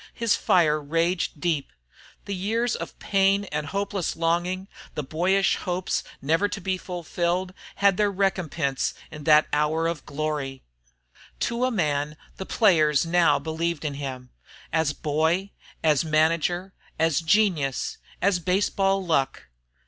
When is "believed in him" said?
13.37-14.29